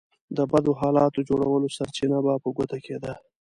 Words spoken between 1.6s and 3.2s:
سرچينه به په ګوته کېده.